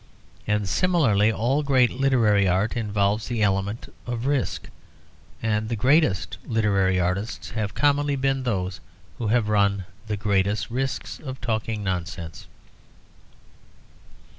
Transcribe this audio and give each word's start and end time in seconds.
And 0.47 0.67
similarly 0.67 1.31
all 1.31 1.61
great 1.61 1.91
literary 1.91 2.47
art 2.47 2.75
involves 2.75 3.27
the 3.27 3.43
element 3.43 3.93
of 4.07 4.25
risk, 4.25 4.67
and 5.43 5.69
the 5.69 5.75
greatest 5.75 6.39
literary 6.43 6.99
artists 6.99 7.51
have 7.51 7.75
commonly 7.75 8.15
been 8.15 8.41
those 8.41 8.79
who 9.19 9.27
have 9.27 9.47
run 9.47 9.85
the 10.07 10.17
greatest 10.17 10.71
risk 10.71 11.19
of 11.19 11.39
talking 11.39 11.83
nonsense. 11.83 12.47